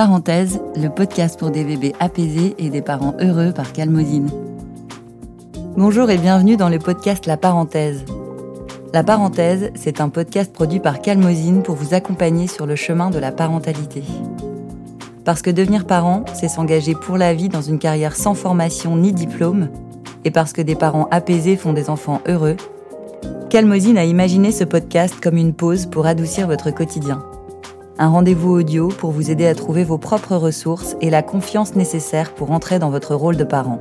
[0.00, 4.30] Parenthèse, le podcast pour des bébés apaisés et des parents heureux par Calmosine.
[5.76, 8.06] Bonjour et bienvenue dans le podcast La Parenthèse.
[8.94, 13.18] La Parenthèse, c'est un podcast produit par Calmosine pour vous accompagner sur le chemin de
[13.18, 14.02] la parentalité.
[15.26, 19.12] Parce que devenir parent, c'est s'engager pour la vie dans une carrière sans formation ni
[19.12, 19.68] diplôme,
[20.24, 22.56] et parce que des parents apaisés font des enfants heureux,
[23.48, 27.22] Calmosine a imaginé ce podcast comme une pause pour adoucir votre quotidien
[28.00, 32.34] un rendez-vous audio pour vous aider à trouver vos propres ressources et la confiance nécessaire
[32.34, 33.78] pour entrer dans votre rôle de parent.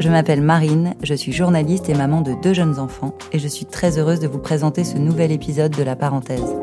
[0.00, 3.64] Je m'appelle Marine, je suis journaliste et maman de deux jeunes enfants et je suis
[3.64, 6.56] très heureuse de vous présenter ce nouvel épisode de La Parenthèse.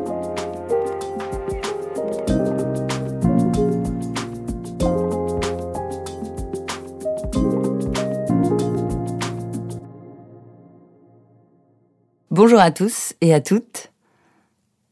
[12.36, 13.92] Bonjour à tous et à toutes.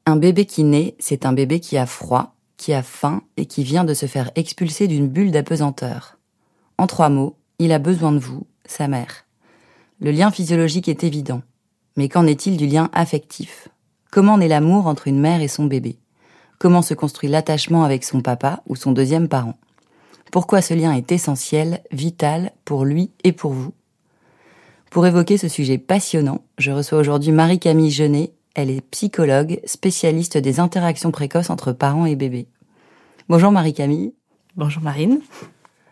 [0.07, 3.65] Un bébé qui naît, c'est un bébé qui a froid, qui a faim et qui
[3.65, 6.19] vient de se faire expulser d'une bulle d'apesanteur.
[6.79, 9.25] En trois mots, il a besoin de vous, sa mère.
[9.99, 11.43] Le lien physiologique est évident.
[11.97, 13.67] Mais qu'en est-il du lien affectif?
[14.12, 15.99] Comment naît l'amour entre une mère et son bébé?
[16.61, 19.59] Comment se construit l'attachement avec son papa ou son deuxième parent?
[20.31, 23.73] Pourquoi ce lien est essentiel, vital pour lui et pour vous?
[24.93, 30.61] Pour évoquer ce sujet passionnant, je reçois aujourd'hui Marie-Camille Genet, elle est psychologue, spécialiste des
[30.61, 32.47] interactions précoces entre parents et bébés.
[33.31, 34.12] Bonjour Marie-Camille.
[34.55, 35.23] Bonjour Marine.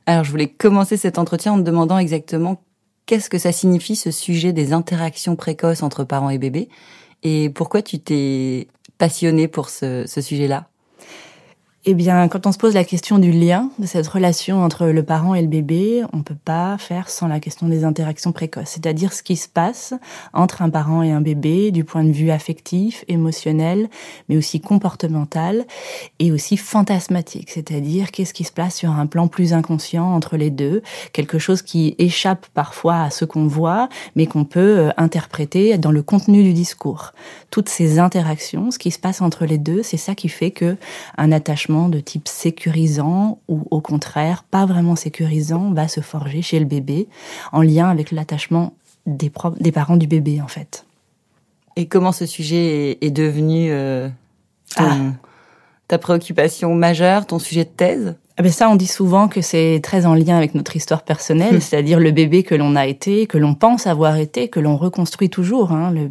[0.05, 2.62] Alors je voulais commencer cet entretien en te demandant exactement
[3.07, 6.69] qu'est-ce que ça signifie ce sujet des interactions précoces entre parents et bébés
[7.23, 10.70] et pourquoi tu t'es passionnée pour ce, ce sujet-là?
[11.86, 15.03] Eh bien, quand on se pose la question du lien, de cette relation entre le
[15.03, 19.14] parent et le bébé, on peut pas faire sans la question des interactions précoces, c'est-à-dire
[19.14, 19.95] ce qui se passe
[20.34, 23.89] entre un parent et un bébé du point de vue affectif, émotionnel,
[24.28, 25.64] mais aussi comportemental
[26.19, 30.51] et aussi fantasmatique, c'est-à-dire qu'est-ce qui se passe sur un plan plus inconscient entre les
[30.51, 30.83] deux,
[31.14, 35.92] quelque chose qui échappe parfois à ce qu'on voit, mais qu'on peut euh, interpréter dans
[35.92, 37.14] le contenu du discours.
[37.51, 40.77] Toutes ces interactions, ce qui se passe entre les deux, c'est ça qui fait que
[41.17, 46.58] un attachement de type sécurisant ou au contraire pas vraiment sécurisant va se forger chez
[46.58, 47.08] le bébé
[47.53, 48.75] en lien avec l'attachement
[49.07, 50.85] des, des parents du bébé en fait.
[51.77, 54.09] Et comment ce sujet est, devenu euh,
[54.77, 54.97] ah.
[55.89, 58.17] ta préoccupation majeure, ton sujet de thèse?
[58.40, 61.56] Eh ben ça, on dit souvent que c'est très en lien avec notre histoire personnelle,
[61.56, 61.61] hmm.
[61.61, 65.28] c'est-à-dire le bébé que l'on a été, que l'on pense avoir été, que l'on reconstruit
[65.28, 66.11] toujours, hein, le...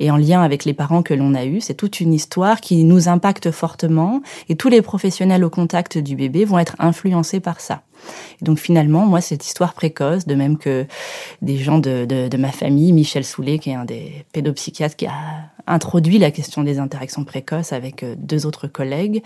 [0.00, 1.60] et en lien avec les parents que l'on a eus.
[1.60, 6.16] C'est toute une histoire qui nous impacte fortement, et tous les professionnels au contact du
[6.16, 7.82] bébé vont être influencés par ça.
[8.42, 10.84] Et donc finalement, moi, cette histoire précoce, de même que
[11.42, 15.06] des gens de, de, de ma famille, Michel Soulet, qui est un des pédopsychiatres qui
[15.06, 15.12] a
[15.68, 19.22] introduit la question des interactions précoces avec euh, deux autres collègues,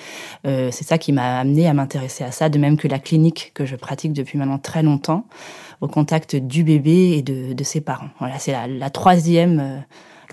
[0.47, 3.53] euh, c'est ça qui m'a amené à m'intéresser à ça, de même que la clinique
[3.55, 5.27] que je pratique depuis maintenant très longtemps,
[5.81, 8.11] au contact du bébé et de, ses parents.
[8.19, 9.79] Voilà, c'est la, la troisième euh,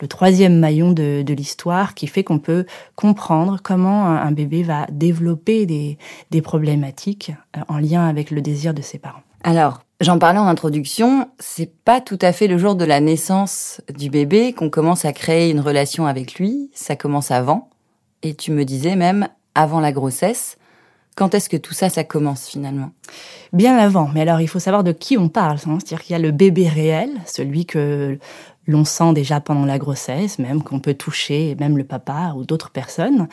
[0.01, 2.65] le troisième maillon de, l'histoire qui fait qu'on peut
[2.95, 5.97] comprendre comment un, bébé va développer des,
[6.31, 9.21] des problématiques euh, en lien avec le désir de ses parents.
[9.43, 13.81] Alors, j'en parlais en introduction, c'est pas tout à fait le jour de la naissance
[13.95, 17.69] du bébé qu'on commence à créer une relation avec lui, ça commence avant.
[18.23, 20.57] Et tu me disais même avant la grossesse.
[21.15, 22.91] Quand est-ce que tout ça, ça commence finalement?
[23.51, 24.09] Bien avant.
[24.13, 25.57] Mais alors, il faut savoir de qui on parle.
[25.65, 25.77] Hein.
[25.79, 28.17] C'est-à-dire qu'il y a le bébé réel, celui que
[28.69, 32.69] l'on sent déjà pendant la grossesse, même qu'on peut toucher, même le papa ou d'autres
[32.69, 33.27] personnes.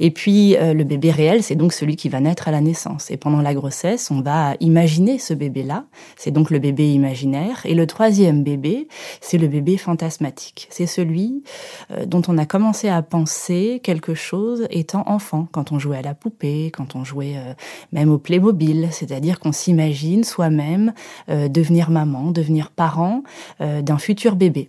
[0.00, 3.10] Et puis euh, le bébé réel, c'est donc celui qui va naître à la naissance.
[3.10, 5.86] Et pendant la grossesse, on va imaginer ce bébé-là.
[6.16, 7.62] C'est donc le bébé imaginaire.
[7.64, 8.86] Et le troisième bébé,
[9.22, 10.68] c'est le bébé fantasmatique.
[10.70, 11.42] C'est celui
[11.90, 16.02] euh, dont on a commencé à penser quelque chose étant enfant, quand on jouait à
[16.02, 17.54] la poupée, quand on jouait euh,
[17.92, 18.88] même au Playmobil.
[18.90, 20.92] C'est-à-dire qu'on s'imagine soi-même
[21.28, 23.22] devenir maman, devenir parent
[23.60, 24.68] d'un futur bébé.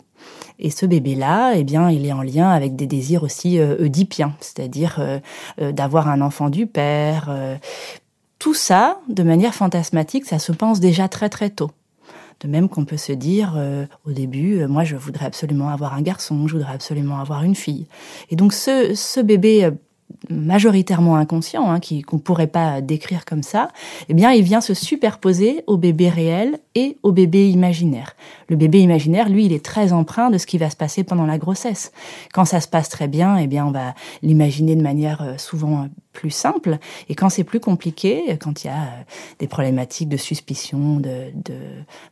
[0.59, 4.33] Et ce bébé-là, eh bien, il est en lien avec des désirs aussi euh, oedipiens,
[4.39, 5.19] c'est-à-dire euh,
[5.61, 7.29] euh, d'avoir un enfant du père.
[8.39, 11.71] tout ça, de manière fantasmatique, ça se pense déjà très très tôt.
[12.41, 13.57] De même qu'on peut se dire
[14.05, 17.87] au début, moi je voudrais absolument avoir un garçon, je voudrais absolument avoir une fille.
[18.29, 19.71] Et donc ce, ce bébé
[20.29, 23.69] majoritairement inconscient, hein, qu'on pourrait pas décrire comme ça,
[24.09, 28.15] eh bien, il vient se superposer au bébé réel et au bébé imaginaire.
[28.47, 31.25] Le bébé imaginaire, lui, il est très empreint de ce qui va se passer pendant
[31.25, 31.91] la grossesse.
[32.33, 35.87] Quand ça se passe très bien, eh bien, on va l'imaginer de manière euh, souvent
[36.13, 36.77] plus simple.
[37.09, 39.03] Et quand c'est plus compliqué, quand il y a euh,
[39.39, 41.57] des problématiques de suspicion, de, de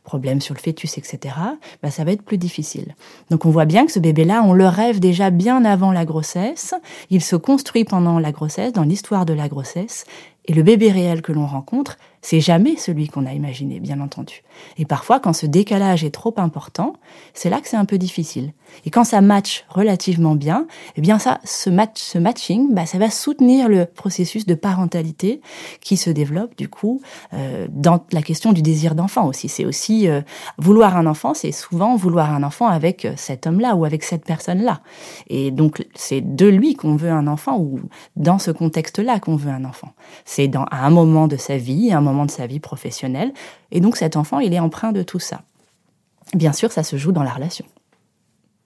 [0.04, 1.34] problèmes sur le fœtus, etc.,
[1.82, 2.94] bah, ça va être plus difficile.
[3.30, 6.74] Donc on voit bien que ce bébé-là, on le rêve déjà bien avant la grossesse.
[7.10, 10.04] Il se construit pendant la grossesse, dans l'histoire de la grossesse.
[10.46, 14.42] Et le bébé réel que l'on rencontre, c'est jamais celui qu'on a imaginé, bien entendu.
[14.78, 16.94] Et parfois, quand ce décalage est trop important,
[17.34, 18.52] c'est là que c'est un peu difficile.
[18.86, 20.66] Et quand ça match relativement bien,
[20.96, 25.40] eh bien ça, ce match, ce matching, bah, ça va soutenir le processus de parentalité
[25.80, 27.02] qui se développe du coup
[27.34, 29.48] euh, dans la question du désir d'enfant aussi.
[29.48, 30.22] C'est aussi euh,
[30.58, 34.24] vouloir un enfant, c'est souvent vouloir un enfant avec euh, cet homme-là ou avec cette
[34.24, 34.80] personne-là.
[35.28, 37.80] Et donc c'est de lui qu'on veut un enfant ou
[38.16, 39.92] dans ce contexte-là qu'on veut un enfant.
[40.24, 43.32] C'est dans à un moment de sa vie, un moment de sa vie professionnelle.
[43.70, 45.42] Et donc cet enfant, il est empreint de tout ça.
[46.34, 47.66] Bien sûr, ça se joue dans la relation.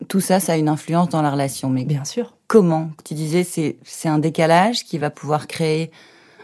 [0.09, 2.35] Tout ça, ça a une influence dans la relation, mais bien sûr.
[2.47, 2.91] Comment?
[3.05, 5.91] Tu disais c'est c'est un décalage qui va pouvoir créer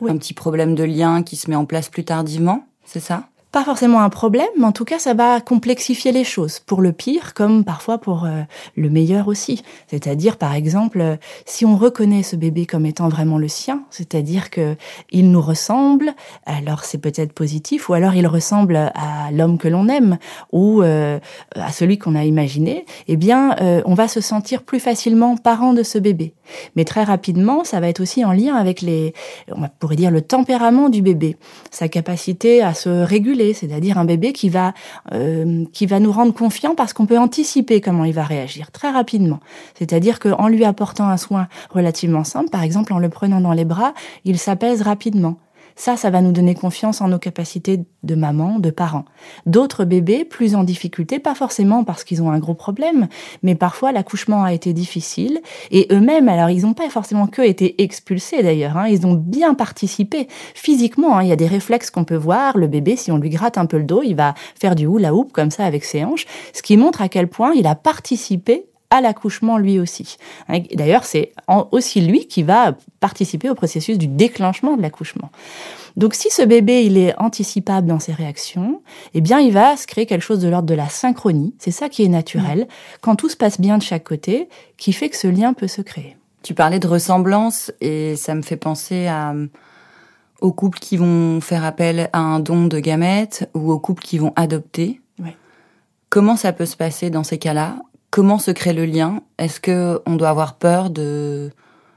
[0.01, 3.29] un petit problème de lien qui se met en place plus tardivement, c'est ça?
[3.53, 6.93] Pas forcément un problème, mais en tout cas, ça va complexifier les choses, pour le
[6.93, 8.41] pire comme parfois pour euh,
[8.77, 9.63] le meilleur aussi.
[9.89, 14.49] C'est-à-dire, par exemple, euh, si on reconnaît ce bébé comme étant vraiment le sien, c'est-à-dire
[14.49, 14.75] que
[15.11, 16.15] il nous ressemble,
[16.47, 20.17] alors c'est peut-être positif, ou alors il ressemble à l'homme que l'on aime,
[20.51, 21.21] ou euh,
[21.55, 23.55] à celui qu'on a imaginé, eh bien,
[23.85, 26.33] on va se sentir plus facilement parent de ce bébé.
[26.77, 29.15] Mais très rapidement, ça va être aussi en lien avec les,
[29.51, 31.37] on pourrait dire, le tempérament du bébé,
[31.71, 34.75] sa capacité à se réguler c'est-à-dire un bébé qui va
[35.13, 38.91] euh, qui va nous rendre confiants parce qu'on peut anticiper comment il va réagir très
[38.91, 39.41] rapidement.
[39.79, 43.65] C'est-à-dire qu'en lui apportant un soin relativement simple, par exemple en le prenant dans les
[43.65, 43.95] bras,
[44.25, 45.37] il s'apaise rapidement.
[45.77, 49.05] Ça, ça va nous donner confiance en nos capacités de maman, de parents.
[49.47, 53.09] D'autres bébés, plus en difficulté, pas forcément parce qu'ils ont un gros problème,
[53.43, 55.41] mais parfois l'accouchement a été difficile
[55.71, 59.55] et eux-mêmes, alors ils n'ont pas forcément que été expulsés d'ailleurs, hein, ils ont bien
[59.55, 61.19] participé physiquement.
[61.19, 62.57] Hein, il y a des réflexes qu'on peut voir.
[62.57, 65.15] Le bébé, si on lui gratte un peu le dos, il va faire du hula
[65.15, 68.67] hoop comme ça avec ses hanches, ce qui montre à quel point il a participé
[68.93, 70.17] à l'accouchement lui aussi.
[70.75, 71.33] D'ailleurs, c'est
[71.71, 75.31] aussi lui qui va participer au processus du déclenchement de l'accouchement.
[75.97, 78.83] Donc si ce bébé il est anticipable dans ses réactions,
[79.15, 81.89] eh bien il va se créer quelque chose de l'ordre de la synchronie, c'est ça
[81.89, 82.67] qui est naturel, mmh.
[83.01, 85.83] quand tout se passe bien de chaque côté, qui fait que ce lien peut se
[85.83, 86.17] créer.
[86.43, 89.35] Tu parlais de ressemblance et ça me fait penser à
[90.43, 94.19] aux couples qui vont faire appel à un don de gamètes ou aux couples qui
[94.19, 95.01] vont adopter.
[96.11, 97.77] Comment ça peut se passer dans ces cas-là?
[98.13, 99.23] Comment se crée le lien?
[99.39, 101.51] Est-ce que on doit avoir peur de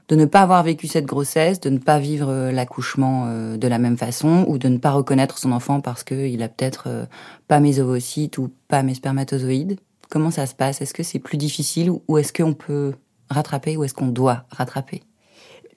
[0.08, 3.68] de ne pas avoir vécu cette grossesse, de ne pas vivre euh, l'accouchement euh, de
[3.68, 7.04] la même façon, ou de ne pas reconnaître son enfant parce qu'il a peut-être euh,
[7.48, 9.78] pas mes ovocytes ou pas mes spermatozoïdes?
[10.08, 10.80] Comment ça se passe?
[10.80, 12.94] Est-ce que c'est plus difficile ou est-ce qu'on peut
[13.28, 15.02] rattraper ou est-ce qu'on doit rattraper?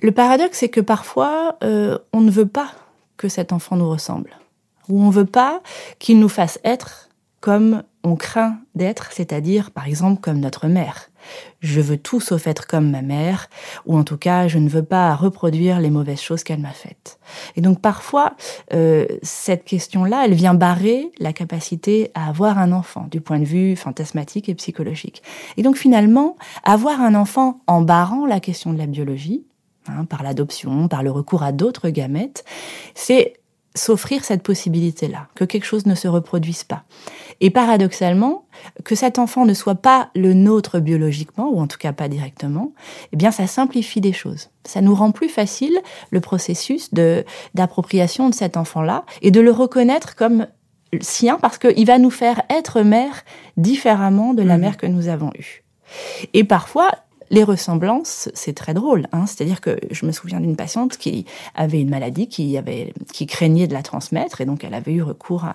[0.01, 2.71] Le paradoxe, c'est que parfois, on ne veut pas
[3.18, 4.38] que cet enfant nous ressemble,
[4.88, 5.62] ou on veut pas
[5.97, 7.08] qu'il nous fasse être
[7.39, 11.09] comme on craint d'être, c'est-à-dire par exemple comme notre mère.
[11.59, 13.50] Je veux tout sauf être comme ma mère,
[13.86, 17.19] ou en tout cas je ne veux pas reproduire les mauvaises choses qu'elle m'a faites.
[17.56, 18.36] Et donc parfois,
[18.74, 23.45] euh, cette question-là, elle vient barrer la capacité à avoir un enfant du point de
[23.45, 25.21] vue fantasmatique et psychologique.
[25.57, 29.45] Et donc finalement, avoir un enfant en barrant la question de la biologie,
[29.88, 32.45] hein, par l'adoption, par le recours à d'autres gamètes,
[32.95, 33.38] c'est
[33.80, 36.84] s'offrir cette possibilité-là, que quelque chose ne se reproduise pas.
[37.42, 38.46] Et paradoxalement,
[38.84, 42.74] que cet enfant ne soit pas le nôtre biologiquement, ou en tout cas pas directement,
[43.14, 44.50] eh bien ça simplifie des choses.
[44.66, 45.80] Ça nous rend plus facile
[46.12, 50.48] le processus de d'appropriation de cet enfant-là et de le reconnaître comme
[51.02, 53.24] sien parce qu'il va nous faire être mère
[53.57, 54.62] différemment de la mmh.
[54.62, 55.64] mère que nous avons eue.
[56.33, 56.92] Et parfois,
[57.30, 59.07] les ressemblances, c'est très drôle.
[59.12, 63.28] Hein C'est-à-dire que je me souviens d'une patiente qui avait une maladie, qui, avait, qui
[63.28, 65.45] craignait de la transmettre, et donc elle avait eu recours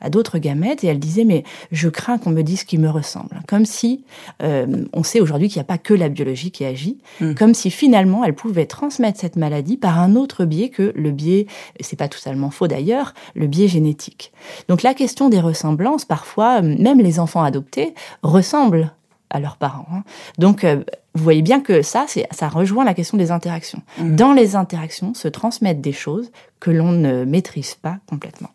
[0.00, 3.40] à, d'autres gamètes, et elle disait, mais je crains qu'on me dise qu'il me ressemble.
[3.46, 4.04] Comme si,
[4.42, 7.34] euh, on sait aujourd'hui qu'il n'y a pas que la biologie qui agit, hmm.
[7.34, 11.46] comme si finalement elle pouvait transmettre cette maladie par un autre biais que le biais,
[11.80, 14.32] c'est pas totalement faux d'ailleurs, le biais génétique.
[14.68, 18.92] Donc la question des ressemblances, parfois, même les enfants adoptés ressemblent
[19.30, 19.86] à leurs parents.
[19.92, 20.02] Hein.
[20.38, 20.82] Donc, euh,
[21.18, 23.82] vous voyez bien que ça, ça rejoint la question des interactions.
[23.98, 24.16] Mmh.
[24.16, 28.50] Dans les interactions se transmettent des choses que l'on ne maîtrise pas complètement.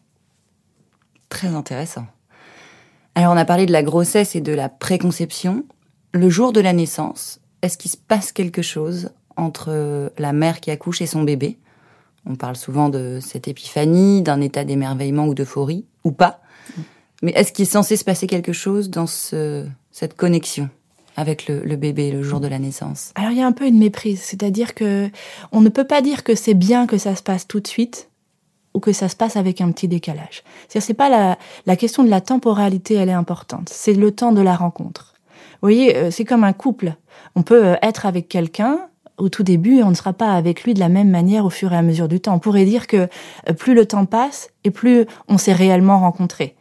[1.30, 2.06] Très intéressant.
[3.16, 5.66] Alors, on a parlé de la grossesse et de la préconception.
[6.14, 10.72] Le jour de la naissance, est-ce qu'il se passe quelque chose entre la mère qui
[10.72, 11.58] accouche et son bébé?
[12.26, 16.42] On parle souvent de cette épiphanie, d'un état d'émerveillement ou d'euphorie, ou pas.
[16.78, 16.82] Mmh.
[17.24, 20.70] Mais est-ce qu'il est censé se passer quelque chose dans ce, cette connexion?
[21.16, 23.78] Avec le, bébé le jour de la naissance Alors il y a un peu une
[23.78, 25.10] méprise, c'est-à-dire que
[25.52, 28.10] on ne peut pas dire que c'est bien que ça se passe tout de suite
[28.74, 30.44] ou que ça se passe avec un petit décalage.
[30.68, 34.32] C'est-à-dire c'est pas la, la question de la temporalité, elle est importante, c'est le temps
[34.32, 35.14] de la rencontre.
[35.62, 36.96] Vous voyez, euh, c'est comme un couple.
[37.36, 38.80] On peut euh, être avec quelqu'un
[39.18, 41.72] au tout début on ne sera pas avec lui de la même manière au fur
[41.74, 42.36] et à mesure du temps.
[42.36, 43.08] On pourrait dire que
[43.50, 46.56] euh, plus le temps passe et plus on s'est réellement rencontré.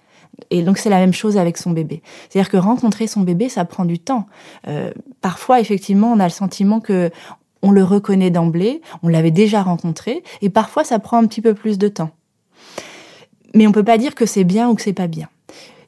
[0.50, 2.02] Et donc c'est la même chose avec son bébé.
[2.28, 4.26] C'est-à-dire que rencontrer son bébé, ça prend du temps.
[4.68, 7.11] Euh, parfois, effectivement, on a le sentiment que
[7.62, 11.54] on le reconnaît d'emblée, on l'avait déjà rencontré, et parfois ça prend un petit peu
[11.54, 12.11] plus de temps.
[13.54, 15.28] Mais on peut pas dire que c'est bien ou que c'est pas bien.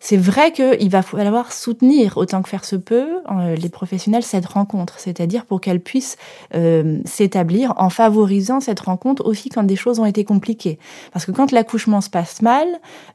[0.07, 4.45] C'est vrai qu'il va falloir soutenir autant que faire se peut euh, les professionnels cette
[4.45, 6.19] rencontre, c'est-à-dire pour qu'elle puisse
[6.55, 10.79] euh, s'établir en favorisant cette rencontre aussi quand des choses ont été compliquées.
[11.15, 12.69] Parce que quand l'accouchement se passe mal,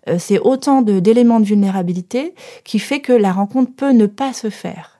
[0.07, 4.49] euh, c'est autant d'éléments de vulnérabilité qui fait que la rencontre peut ne pas se
[4.49, 4.98] faire.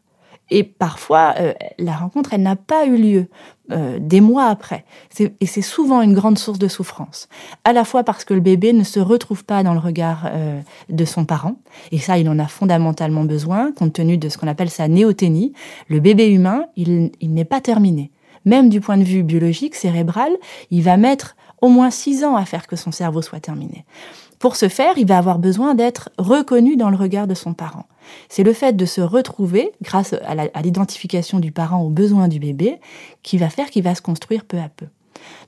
[0.52, 3.28] Et parfois, euh, la rencontre, elle n'a pas eu lieu
[3.72, 4.84] euh, des mois après.
[5.20, 7.30] Et c'est souvent une grande source de souffrance.
[7.64, 10.60] À la fois parce que le bébé ne se retrouve pas dans le regard euh,
[10.90, 11.56] de son parent.
[11.92, 15.54] Et ça, il en a fondamentalement besoin, compte tenu de ce qu'on appelle sa néoténie.
[15.88, 18.12] Le bébé humain, il, il n'est pas terminé.
[18.46, 20.32] Même du point de vue biologique, cérébral,
[20.72, 23.86] il va mettre au moins six ans à faire que son cerveau soit terminé.
[24.40, 27.86] Pour ce faire, il va avoir besoin d'être reconnu dans le regard de son parent.
[28.30, 32.80] C'est le fait de se retrouver, grâce à l'identification du parent aux besoins du bébé,
[33.24, 34.88] qui va faire qu'il va se construire peu à peu.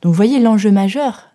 [0.01, 1.31] Donc vous voyez l'enjeu majeur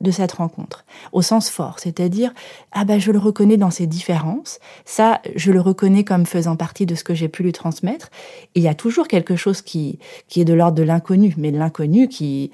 [0.00, 2.32] de cette rencontre, au sens fort, c'est-à-dire
[2.72, 6.84] ah ben je le reconnais dans ses différences, ça je le reconnais comme faisant partie
[6.84, 8.10] de ce que j'ai pu lui transmettre.
[8.54, 11.50] Et il y a toujours quelque chose qui qui est de l'ordre de l'inconnu, mais
[11.50, 12.50] de l'inconnu qui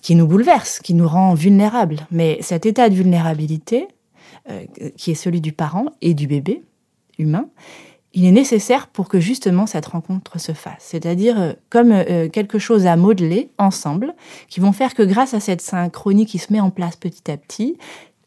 [0.00, 2.06] qui nous bouleverse, qui nous rend vulnérables.
[2.10, 3.86] Mais cet état de vulnérabilité,
[4.50, 4.64] euh,
[4.96, 6.62] qui est celui du parent et du bébé
[8.14, 10.80] il est nécessaire pour que justement cette rencontre se fasse.
[10.80, 14.14] C'est-à-dire euh, comme euh, quelque chose à modeler ensemble,
[14.48, 17.36] qui vont faire que grâce à cette synchronie qui se met en place petit à
[17.36, 17.78] petit,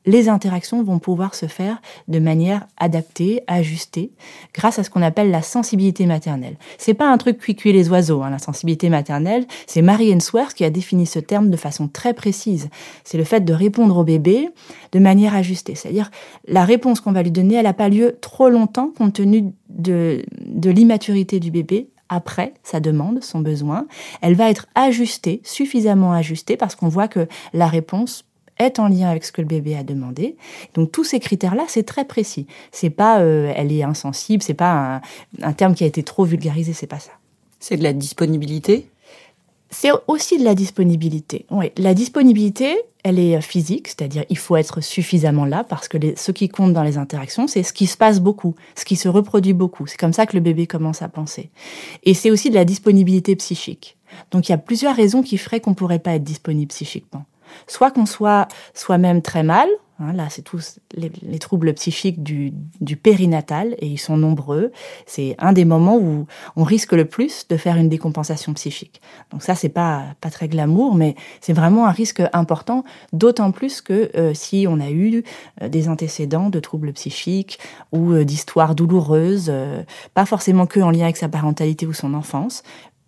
[0.06, 4.12] les interactions vont pouvoir se faire de manière adaptée, ajustée,
[4.54, 6.58] grâce à ce qu'on appelle la sensibilité maternelle.
[6.78, 9.46] C'est pas un truc cuit les oiseaux, hein, la sensibilité maternelle.
[9.68, 12.70] C'est Marie Ainsworth qui a défini ce terme de façon très précise.
[13.04, 14.50] C'est le fait de répondre au bébé
[14.92, 15.76] de manière ajustée.
[15.76, 16.12] C'est-à-dire,
[16.48, 20.24] la réponse qu'on va lui donner, elle n'a pas lieu trop longtemps compte tenu de,
[20.42, 23.88] de l'immaturité du bébé après sa demande, son besoin.
[24.22, 28.25] Elle va être ajustée, suffisamment ajustée, parce qu'on voit que la réponse
[28.58, 30.38] est en lien avec ce que le bébé a demandé.
[30.74, 32.48] Donc tous ces critères-là, c'est très précis.
[32.72, 35.02] C'est pas euh, elle est insensible, c'est pas
[35.42, 37.12] un, terme qui a été trop vulgarisé, c'est pas ça.
[37.60, 38.90] C'est de la disponibilité?
[39.70, 41.46] C'est aussi de la disponibilité.
[41.50, 46.32] Oui, la disponibilité, elle est physique, c'est-à-dire il faut être suffisamment là parce que ce
[46.32, 49.54] qui compte dans les interactions, c'est ce qui se passe beaucoup, ce qui se reproduit
[49.54, 49.86] beaucoup.
[49.88, 51.50] C'est comme ça que le bébé commence à penser.
[52.04, 53.98] Et c'est aussi de la disponibilité psychique.
[54.32, 57.26] Donc il y a plusieurs raisons qui feraient qu'on pourrait pas être disponible psychiquement
[57.68, 59.68] soit qu'on soit soi-même très mal,
[60.00, 62.54] hein, là c'est tous les, troubles psychiques du,
[63.02, 64.72] périnatal et ils sont nombreux.
[65.06, 69.02] C'est un des moments où on risque le plus de faire une décompensation psychique.
[69.32, 72.84] Donc ça c'est pas pas très glamour, mais c'est vraiment un risque important,
[73.14, 75.24] d'autant plus que euh, si on a eu
[75.62, 77.60] euh, des antécédents de troubles psychiques
[77.92, 79.52] ou euh, d'histoires douloureuses,
[80.14, 82.64] pas forcément que en lien avec sa parentalité ou son enfance,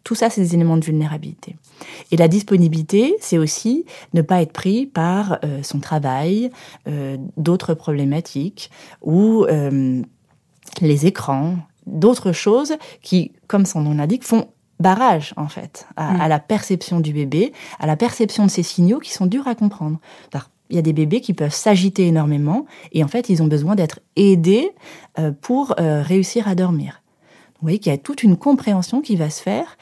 [0.08, 1.58] tout ça, c'est des éléments de vulnérabilité.
[2.12, 3.84] Et la disponibilité, c'est aussi
[4.14, 6.50] ne pas être pris par euh, son travail,
[6.88, 8.72] euh, d'autres problématiques
[9.02, 10.02] ou euh,
[10.80, 14.48] les écrans, d'autres choses qui, comme son nom l'indique, font
[14.80, 16.22] barrage en fait à, mm.
[16.22, 19.56] à, la perception du bébé, à la perception de ces signaux qui sont durs à
[19.56, 19.98] comprendre.
[20.70, 23.76] Il y a des bébés qui peuvent s'agiter énormément et en fait ils ont besoin
[23.76, 24.72] d'être aidés
[25.42, 27.02] pour réussir à dormir.
[27.60, 29.78] Vous voyez qu'il y a toute une compréhension qui va se faire.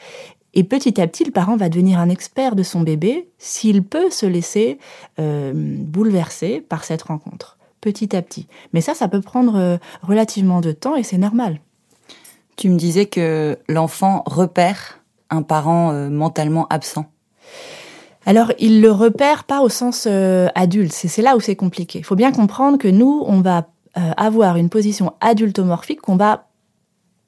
[0.54, 4.08] Et petit à petit, le parent va devenir un expert de son bébé s'il peut
[4.10, 4.78] se laisser
[5.20, 8.48] euh, bouleverser par cette rencontre, petit à petit.
[8.72, 11.60] Mais ça, ça peut prendre euh, relativement de temps et c'est normal.
[12.56, 17.04] Tu me disais que l'enfant repère un parent euh, mentalement absent.
[18.24, 20.08] Alors, il le repère pas au sens
[20.54, 20.92] adulte.
[20.92, 21.98] C'est là où c'est compliqué.
[21.98, 26.48] Il faut bien comprendre que nous, on va avoir une position adultomorphique qu'on va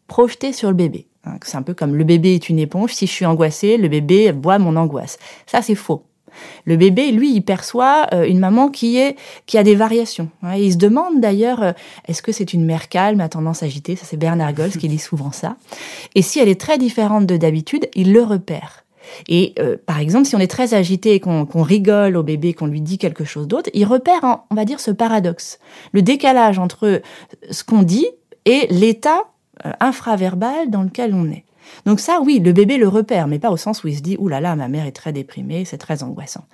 [0.08, 1.06] projeté sur le bébé.
[1.24, 3.88] Hein, c'est un peu comme le bébé est une éponge, si je suis angoissée, le
[3.88, 5.18] bébé boit mon angoisse.
[5.46, 6.02] Ça, c'est faux.
[6.64, 10.28] Le bébé, lui, il perçoit euh, une maman qui est qui a des variations.
[10.42, 10.56] Hein.
[10.56, 11.72] il se demande d'ailleurs, euh,
[12.06, 13.96] est-ce que c'est une mère calme à tendance agitée?
[13.96, 15.56] Ça, c'est Bernard Gols qui dit souvent ça.
[16.14, 18.84] Et si elle est très différente de d'habitude, il le repère.
[19.26, 22.66] Et euh, par exemple, si on est très agité et qu'on rigole au bébé, qu'on
[22.66, 25.58] lui dit quelque chose d'autre, il repère, on va dire, ce paradoxe,
[25.92, 27.00] le décalage entre
[27.50, 28.06] ce qu'on dit
[28.44, 29.24] et l'état
[29.80, 31.44] infraverbal dans lequel on est.
[31.86, 34.16] Donc ça, oui, le bébé le repère, mais pas au sens où il se dit,
[34.18, 36.44] ouh là là, ma mère est très déprimée, c'est très angoissant.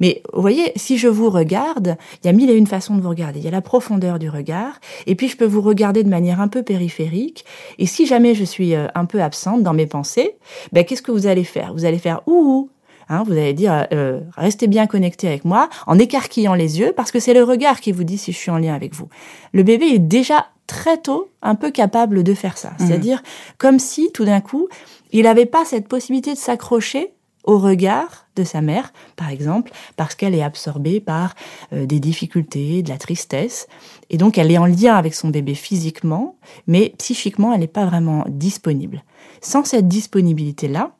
[0.00, 3.00] Mais vous voyez, si je vous regarde, il y a mille et une façons de
[3.00, 3.40] vous regarder.
[3.40, 6.40] Il y a la profondeur du regard, et puis je peux vous regarder de manière
[6.40, 7.44] un peu périphérique.
[7.78, 10.36] Et si jamais je suis euh, un peu absente dans mes pensées,
[10.72, 11.72] ben qu'est-ce que vous allez faire?
[11.72, 12.70] Vous allez faire ouh
[13.10, 17.10] Hein, vous allez dire, euh, restez bien connecté avec moi en écarquillant les yeux parce
[17.10, 19.08] que c'est le regard qui vous dit si je suis en lien avec vous.
[19.52, 22.70] Le bébé est déjà très tôt un peu capable de faire ça.
[22.78, 22.86] Mhm.
[22.86, 23.22] C'est-à-dire
[23.58, 24.68] comme si tout d'un coup,
[25.10, 27.12] il n'avait pas cette possibilité de s'accrocher
[27.42, 31.34] au regard de sa mère, par exemple, parce qu'elle est absorbée par
[31.72, 33.66] euh, des difficultés, de la tristesse,
[34.08, 36.36] et donc elle est en lien avec son bébé physiquement,
[36.68, 39.02] mais psychiquement, elle n'est pas vraiment disponible.
[39.40, 40.92] Sans cette disponibilité-là,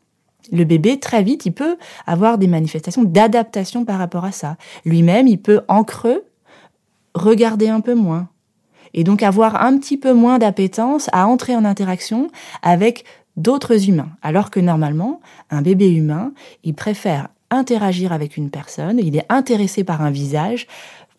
[0.52, 1.76] le bébé, très vite, il peut
[2.06, 4.56] avoir des manifestations d'adaptation par rapport à ça.
[4.84, 6.24] Lui-même, il peut, en creux,
[7.14, 8.28] regarder un peu moins.
[8.94, 12.28] Et donc avoir un petit peu moins d'appétence à entrer en interaction
[12.62, 13.04] avec
[13.36, 14.10] d'autres humains.
[14.22, 16.32] Alors que normalement, un bébé humain,
[16.64, 20.66] il préfère interagir avec une personne, il est intéressé par un visage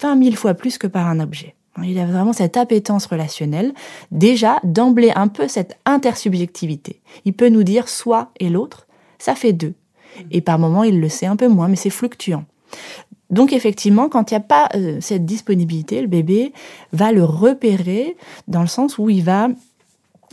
[0.02, 1.56] 20 mille fois plus que par un objet.
[1.84, 3.74] Il a vraiment cette appétence relationnelle,
[4.12, 7.02] déjà d'emblée un peu cette intersubjectivité.
[7.24, 8.88] Il peut nous dire soi et l'autre,
[9.22, 9.74] ça fait deux.
[10.32, 12.46] Et par moments, il le sait un peu moins, mais c'est fluctuant.
[13.30, 16.52] Donc effectivement, quand il n'y a pas euh, cette disponibilité, le bébé
[16.92, 19.48] va le repérer dans le sens où il va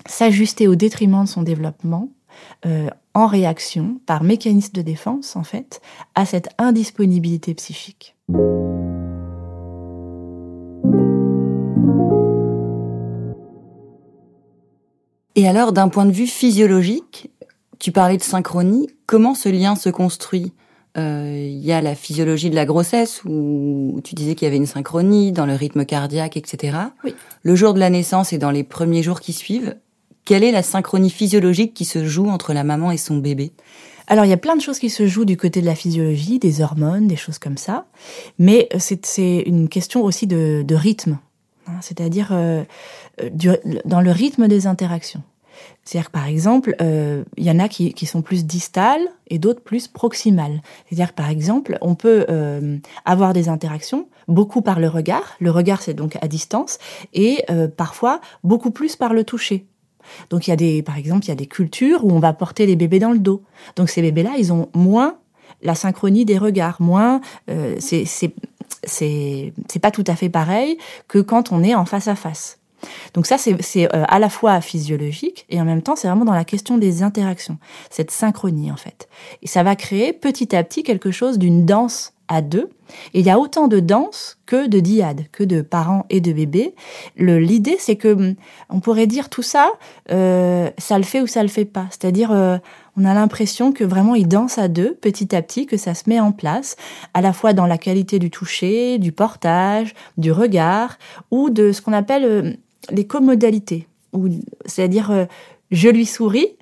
[0.06, 2.08] s'ajuster au détriment de son développement
[2.66, 5.80] euh, en réaction, par mécanisme de défense en fait,
[6.14, 8.16] à cette indisponibilité psychique.
[15.36, 17.30] Et alors, d'un point de vue physiologique,
[17.78, 18.88] tu parlais de synchronie.
[19.06, 20.52] Comment ce lien se construit?
[20.96, 24.56] Euh, Il y a la physiologie de la grossesse où tu disais qu'il y avait
[24.56, 26.78] une synchronie dans le rythme cardiaque, etc.
[27.04, 27.14] Oui.
[27.42, 29.76] Le jour de la naissance et dans les premiers jours qui suivent,
[30.24, 33.52] quelle est la synchronie physiologique qui se joue entre la maman et son bébé?
[34.08, 36.38] Alors, il y a plein de choses qui se jouent du côté de la physiologie,
[36.38, 37.86] des hormones, des choses comme ça.
[38.38, 41.18] Mais c'est une question aussi de, rythme.
[41.66, 41.76] Hein.
[41.82, 42.64] C'est-à-dire euh,
[43.84, 45.22] dans le rythme des interactions.
[45.84, 49.88] C'est-à-dire par exemple, euh, il y en a qui, sont plus distales et d'autres plus
[49.88, 50.60] proximales.
[50.86, 55.36] C'est-à-dire par exemple, on peut euh, avoir des interactions beaucoup par le regard.
[55.40, 56.78] Le regard, c'est donc à distance,
[57.14, 59.66] et euh, parfois beaucoup plus par le toucher.
[60.30, 62.32] Donc il y a des, par exemple, il y a des cultures où on va
[62.32, 63.42] porter les bébés dans le dos.
[63.76, 65.16] Donc ces bébés-là, ils ont moins
[65.62, 67.20] la synchronie des regards, moins
[67.78, 68.04] c'est
[68.84, 70.78] c'est pas tout à fait pareil
[71.08, 72.57] que quand on est en face à face.
[73.14, 76.34] Donc ça, c'est euh, à la fois physiologique et en même temps, c'est vraiment dans
[76.34, 77.58] la question des interactions,
[77.90, 79.08] cette synchronie en fait.
[79.42, 82.70] Et ça va créer petit à petit quelque chose d'une danse à deux.
[83.12, 86.32] Et il y a autant de danse que de diades, que de parents et de
[86.32, 86.74] bébés.
[87.16, 88.34] L'idée, c'est que hum,
[88.70, 89.72] on pourrait dire tout ça,
[90.10, 91.86] euh, ça le fait ou ça le fait pas.
[91.90, 92.58] C'est-à-dire, euh,
[92.96, 96.04] on a l'impression que vraiment ils dansent à deux, petit à petit, que ça se
[96.08, 96.76] met en place,
[97.14, 100.98] à la fois dans la qualité du toucher, du portage, du regard,
[101.30, 102.58] ou de ce qu'on appelle
[102.90, 103.88] les comodalités,
[104.66, 105.24] c'est-à-dire euh,
[105.70, 106.56] je lui souris,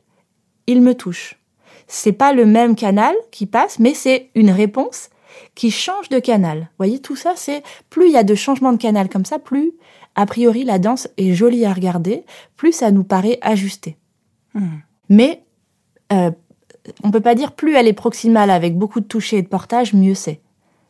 [0.66, 1.38] il me touche.
[1.86, 5.10] C'est pas le même canal qui passe, mais c'est une réponse
[5.54, 6.58] qui change de canal.
[6.58, 9.38] Vous voyez, tout ça, c'est plus il y a de changements de canal comme ça,
[9.38, 9.72] plus
[10.16, 12.24] a priori la danse est jolie à regarder,
[12.56, 13.96] plus ça nous paraît ajusté.
[14.54, 14.78] Hmm.
[15.08, 15.42] Mais
[16.12, 16.30] euh,
[17.02, 19.92] on peut pas dire plus elle est proximale avec beaucoup de toucher et de portage,
[19.92, 20.40] mieux c'est.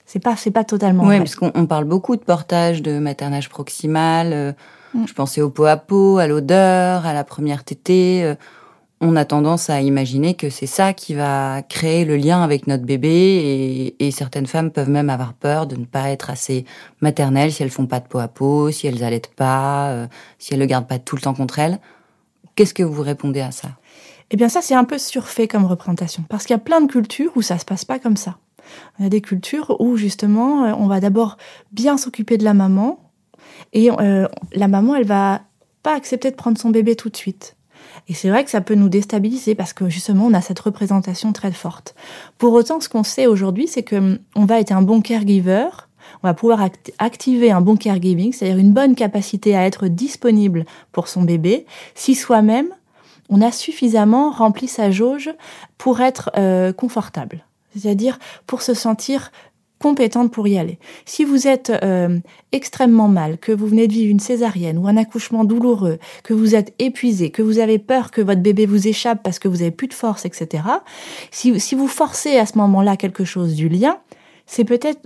[0.05, 1.05] C'est pas c'est pas totalement.
[1.05, 4.33] Oui, parce qu'on parle beaucoup de portage, de maternage proximal.
[4.33, 4.53] Euh.
[5.07, 8.25] Je pensais au pot à pot, à l'odeur, à la première tétée.
[8.25, 8.35] Euh,
[9.01, 12.85] on a tendance à imaginer que c'est ça qui va créer le lien avec notre
[12.85, 16.65] bébé et, certaines femmes peuvent même avoir peur de ne pas être assez
[17.03, 20.07] maternelles si elles font pas de pot à pot, si elles allaitent pas, euh,
[20.39, 21.79] si elles le gardent pas tout le temps contre elles.
[22.55, 23.69] Qu'est-ce que vous répondez à ça?
[24.31, 26.91] Eh bien ça c'est un peu surfait comme représentation parce qu'il y a plein de
[26.91, 28.39] cultures où ça se passe pas comme ça.
[28.99, 31.37] Il y a des cultures où justement euh, on va d'abord
[31.71, 32.99] bien s'occuper de la maman,
[33.73, 35.43] et euh, la maman, elle va
[35.83, 37.57] pas accepter de prendre son bébé tout de suite.
[38.09, 41.33] Et c'est vrai que ça peut nous déstabiliser parce que justement, on a cette représentation
[41.33, 41.95] très forte.
[42.39, 45.69] Pour autant, ce qu'on sait aujourd'hui, c'est que on va être un bon caregiver.
[46.23, 46.61] On va pouvoir
[46.99, 52.15] activer un bon caregiving, c'est-à-dire une bonne capacité à être disponible pour son bébé, si
[52.15, 52.69] soi-même
[53.29, 55.31] on a suffisamment rempli sa jauge
[55.79, 57.45] pour être euh, confortable,
[57.77, 59.33] c'est-à-dire pour se sentir
[59.79, 60.79] compétente pour y aller.
[61.05, 62.19] Si vous êtes euh,
[62.53, 66.55] extrêmement mal, que vous venez de vivre une césarienne ou un accouchement douloureux, que vous
[66.55, 69.71] êtes épuisé, que vous avez peur que votre bébé vous échappe parce que vous avez
[69.71, 70.65] plus de force, etc.
[71.31, 73.99] Si, si vous forcez à ce moment-là quelque chose du lien,
[74.47, 75.01] c'est peut-être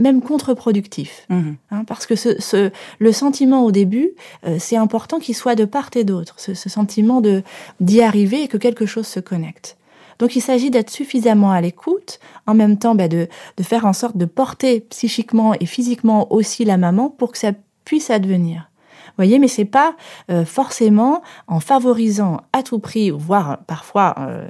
[0.00, 1.26] même contre-productif.
[1.28, 1.56] Mhm.
[1.70, 4.10] Hein, parce que ce, ce, le sentiment au début,
[4.46, 7.42] euh, c'est important qu'il soit de part et d'autre, ce, ce sentiment de
[7.80, 9.76] d'y arriver et que quelque chose se connecte.
[10.20, 13.92] Donc il s'agit d'être suffisamment à l'écoute, en même temps bah, de, de faire en
[13.92, 17.50] sorte de porter psychiquement et physiquement aussi la maman pour que ça
[17.84, 18.70] puisse advenir.
[19.06, 19.96] Vous voyez, mais c'est pas
[20.30, 24.46] euh, forcément en favorisant à tout prix, voire parfois euh,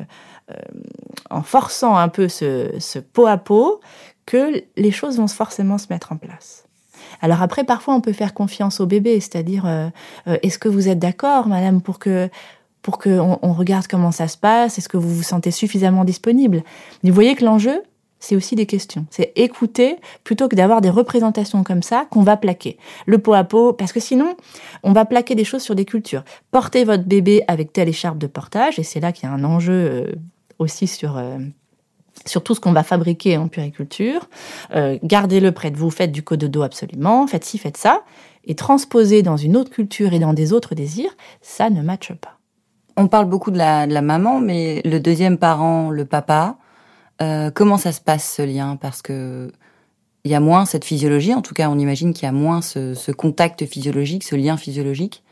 [0.50, 0.54] euh,
[1.30, 3.80] en forçant un peu ce, ce pot à pot,
[4.26, 6.66] que les choses vont forcément se mettre en place.
[7.22, 9.88] Alors après, parfois, on peut faire confiance au bébé, c'est-à-dire, euh,
[10.26, 12.28] euh, est-ce que vous êtes d'accord, madame, pour que
[12.82, 16.62] pour qu'on on regarde comment ça se passe Est-ce que vous vous sentez suffisamment disponible?
[17.02, 17.82] Mais vous voyez que l'enjeu,
[18.20, 19.06] c'est aussi des questions.
[19.10, 22.78] C'est écouter plutôt que d'avoir des représentations comme ça qu'on va plaquer.
[23.06, 24.36] Le pot à pot, parce que sinon,
[24.82, 26.24] on va plaquer des choses sur des cultures.
[26.50, 29.44] Portez votre bébé avec telle écharpe de portage, et c'est là qu'il y a un
[29.44, 30.12] enjeu euh,
[30.58, 31.16] aussi sur...
[31.16, 31.38] euh,
[32.26, 34.28] sur tout ce qu'on va fabriquer en puriculture.
[34.74, 38.02] Euh, Gardez-le près de vous, faites du cododo absolument, faites ci, faites ça.
[38.44, 42.39] Et transposer dans une autre culture et dans des autres désirs, ça ne matche pas.
[43.00, 46.58] On parle beaucoup de la, maman, mais le deuxième parent, le papa,
[47.22, 48.76] euh, comment ça se passe ce lien?
[48.76, 49.50] Parce que
[50.24, 52.60] il y a moins cette physiologie, en tout cas on imagine qu'il y a moins
[52.60, 55.24] ce, ce contact physiologique, ce lien physiologique.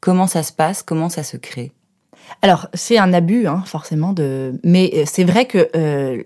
[0.00, 0.84] Comment ça se passe?
[0.84, 1.72] Comment ça se crée?
[2.42, 4.60] Alors, c'est un abus, hein, forcément, de...
[4.62, 6.22] mais euh, c'est vrai que euh,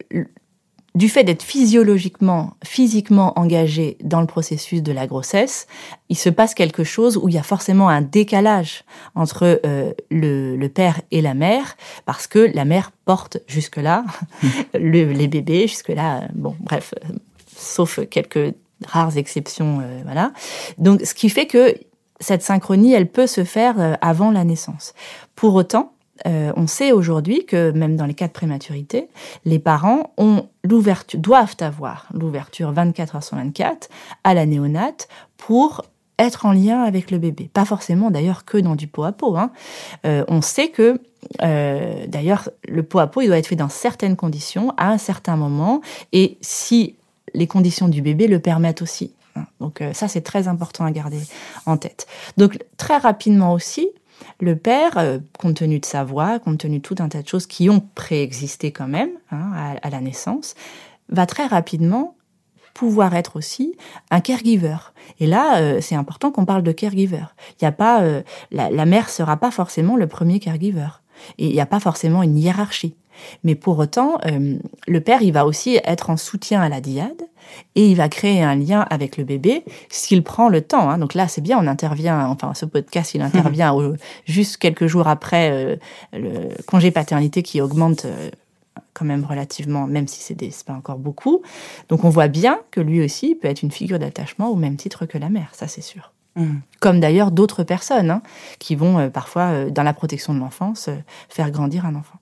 [0.94, 5.66] du fait d'être physiologiquement, physiquement engagé dans le processus de la grossesse,
[6.08, 10.56] il se passe quelque chose où il y a forcément un décalage entre euh, le,
[10.56, 11.76] le, père et la mère,
[12.06, 14.04] parce que la mère porte jusque-là
[14.74, 17.14] le, les bébés, jusque-là, bon, bref, euh,
[17.56, 18.54] sauf quelques
[18.86, 20.32] rares exceptions, euh, voilà.
[20.78, 21.74] Donc, ce qui fait que
[22.20, 24.94] cette synchronie, elle peut se faire euh, avant la naissance.
[25.34, 25.92] Pour autant,
[26.26, 29.08] euh, on sait aujourd'hui que même dans les cas de prématurité,
[29.44, 33.88] les parents ont l'ouverture, doivent avoir l'ouverture 24 heures sur 24
[34.24, 35.82] à la néonate pour
[36.20, 37.50] être en lien avec le bébé.
[37.52, 39.36] Pas forcément d'ailleurs que dans du pot à pot.
[39.36, 39.50] Hein.
[40.04, 41.00] Euh, on sait que
[41.42, 44.98] euh, d'ailleurs le pot à pot il doit être fait dans certaines conditions à un
[44.98, 45.80] certain moment
[46.12, 46.96] et si
[47.34, 49.14] les conditions du bébé le permettent aussi.
[49.60, 51.20] Donc euh, ça c'est très important à garder
[51.66, 52.06] en tête.
[52.36, 53.88] Donc très rapidement aussi,
[54.40, 57.28] le père, euh, compte tenu de sa voix, compte tenu de tout un tas de
[57.28, 60.54] choses qui ont préexisté quand même hein, à, la naissance,
[61.08, 62.16] va très rapidement
[62.74, 63.76] pouvoir être aussi
[64.10, 64.76] un caregiver.
[65.18, 67.24] Et là, euh, c'est important qu'on parle de caregiver.
[67.60, 70.88] Il y a pas, euh, la, la, mère sera pas forcément le premier caregiver.
[71.38, 72.94] Et il n'y a pas forcément une hiérarchie.
[73.44, 77.22] Mais pour autant, euh, le père, il va aussi être en soutien à la diade
[77.74, 80.90] et il va créer un lien avec le bébé s'il prend le temps.
[80.90, 80.98] Hein.
[80.98, 85.08] Donc là, c'est bien, on intervient, enfin, ce podcast, il intervient au, juste quelques jours
[85.08, 85.76] après euh,
[86.12, 88.30] le congé paternité qui augmente euh,
[88.94, 91.42] quand même relativement, même si c'est pas encore beaucoup.
[91.88, 95.06] Donc on voit bien que lui aussi peut être une figure d'attachement au même titre
[95.06, 96.12] que la mère, ça c'est sûr.
[96.36, 96.58] Mmh.
[96.78, 98.22] Comme d'ailleurs d'autres personnes hein,
[98.60, 100.94] qui vont euh, parfois, euh, dans la protection de l'enfance, euh,
[101.28, 102.19] faire grandir un enfant.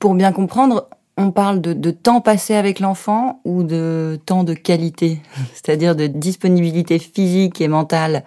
[0.00, 5.20] Pour bien comprendre, on parle de, temps passé avec l'enfant ou de temps de qualité,
[5.52, 8.24] c'est-à-dire de disponibilité physique et mentale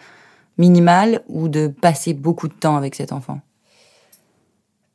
[0.57, 3.41] minimale ou de passer beaucoup de temps avec cet enfant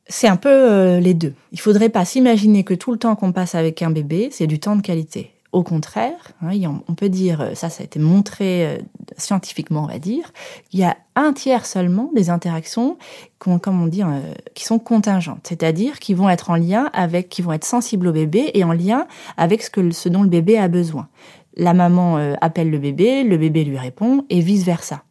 [0.09, 1.33] c'est un peu euh, les deux.
[1.51, 4.59] Il faudrait pas s'imaginer que tout le temps qu'on passe avec un bébé, c'est du
[4.59, 5.31] temps de qualité.
[5.51, 6.51] Au contraire, hein,
[6.87, 8.77] on peut dire, ça, ça a été montré euh,
[9.17, 10.31] scientifiquement, on va dire,
[10.73, 12.97] il y a un tiers seulement des interactions,
[13.39, 17.41] comme on dit, euh, qui sont contingentes, c'est-à-dire qui vont être en lien avec, qui
[17.41, 19.07] vont être sensibles au bébé et en lien
[19.37, 21.07] avec ce, dont le bébé a besoin.
[21.55, 25.03] La maman euh, appelle le bébé, le bébé lui répond et vice versa.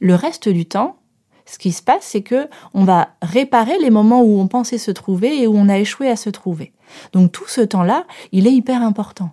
[0.00, 0.98] Le reste du temps,
[1.46, 4.90] ce qui se passe, c'est que on va réparer les moments où on pensait se
[4.90, 6.72] trouver et où on a échoué à se trouver.
[7.12, 9.30] Donc tout ce temps-là, il est hyper important.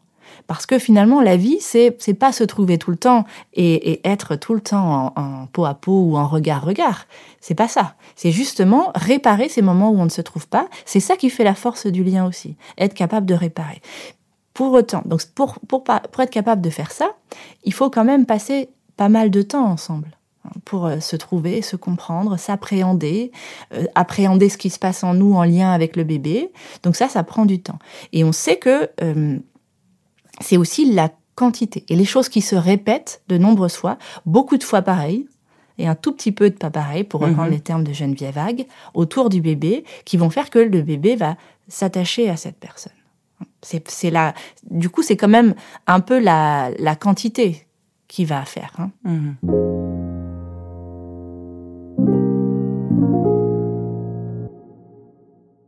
[0.47, 4.35] Parce que finalement, la vie, c'est c'est pas se trouver tout le temps et, être
[4.35, 7.05] tout le temps en, en, peau à peau ou en regard regard.
[7.41, 7.95] C'est pas ça.
[8.15, 10.67] C'est justement réparer ces moments où on ne se trouve pas.
[10.85, 12.55] C'est ça qui fait la force du lien aussi.
[12.77, 13.81] Être capable de réparer.
[14.53, 17.15] Pour autant, donc pour, pour, être capable de faire ça,
[17.63, 20.15] il faut quand même passer pas mal de temps ensemble
[20.65, 23.31] pour euh, se trouver, se comprendre, s'appréhender,
[23.73, 26.51] euh, appréhender ce qui se passe en nous en lien avec le bébé.
[26.83, 27.79] Donc ça, ça prend du temps.
[28.11, 29.39] Et on sait que euh,
[30.41, 34.63] c'est aussi la quantité et les choses qui se répètent de nombreuses fois, beaucoup de
[34.63, 35.27] fois pareil,
[35.77, 37.53] et un tout petit peu de pas pareil, pour reprendre mmh.
[37.53, 41.35] les termes de Geneviève Vague, autour du bébé, qui vont faire que le bébé va
[41.67, 42.93] s'attacher à cette personne.
[43.61, 44.35] C'est la,
[44.69, 45.55] du coup, c'est quand même
[45.87, 47.65] un peu la, la quantité
[48.07, 48.71] qui va faire.
[48.77, 48.91] Hein.
[49.03, 49.31] Mmh.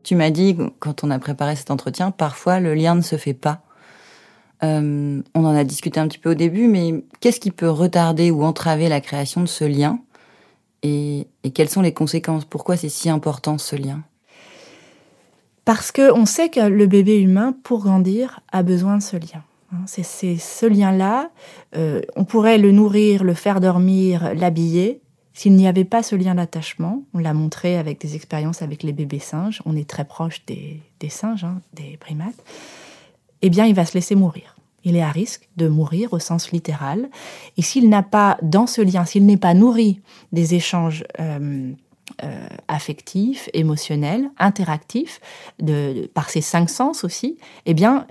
[0.03, 3.33] Tu m'as dit, quand on a préparé cet entretien, parfois le lien ne se fait
[3.33, 3.64] pas.
[4.61, 8.43] On en a discuté un petit peu au début, mais qu'est-ce qui peut retarder ou
[8.43, 9.99] entraver la création de ce lien
[10.85, 12.45] et, quelles sont les conséquences?
[12.45, 14.03] Pourquoi c'est si important ce lien?
[15.63, 19.43] Parce qu'on sait que le bébé humain, pour grandir, a besoin de ce lien.
[19.73, 21.31] Hein, c'est ce lien-là.
[21.75, 25.01] Euh, on pourrait le nourrir, le faire dormir, l'habiller.
[25.33, 28.93] S'il n'y avait pas ce lien d'attachement, on l'a montré avec des expériences avec les
[28.93, 32.41] bébés singes, on est très proche des, singes, hein, des primates,
[33.45, 34.55] eh bien, il va se laisser mourir.
[34.83, 37.09] Il est à risque de mourir au sens littéral.
[37.57, 39.99] Et s'il n'a pas, dans ce lien, s'il n'est pas nourri
[40.31, 41.71] des échanges euh,
[42.23, 45.21] euh, affectifs, émotionnels, interactifs,
[45.59, 48.07] de, par ses cinq sens aussi, eh bien,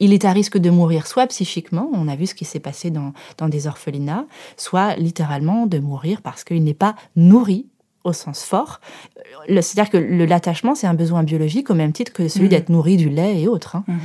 [0.00, 2.90] il est à risque de mourir soit psychiquement, on a vu ce qui s'est passé
[2.90, 3.12] dans,
[3.48, 7.66] des orphelinats, soit littéralement de mourir parce qu'il n'est pas nourri
[8.04, 8.80] au sens fort.
[9.48, 12.50] Euh, c'est-à-dire que l'attachement, c'est un besoin biologique au même titre que celui mmh.
[12.50, 13.76] d'être nourri du lait et autres.
[13.76, 13.84] Hein.
[13.86, 13.98] Mmh.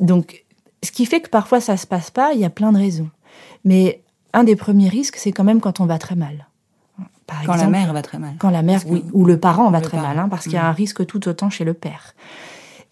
[0.00, 0.44] Donc,
[0.82, 3.10] ce qui fait que parfois ça se passe pas, il y a plein de raisons.
[3.64, 6.46] Mais un des premiers risques, c'est quand même quand on va très mal.
[7.26, 8.34] Par quand la mère va très mal.
[8.38, 10.62] Quand la mère, oui, ou le parent va très mal, hein, parce qu'il y a
[10.62, 10.66] mmh.
[10.66, 12.14] un risque tout autant chez le père.